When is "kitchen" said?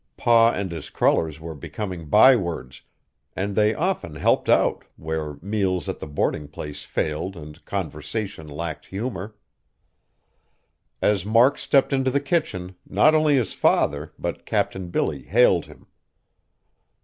12.19-12.73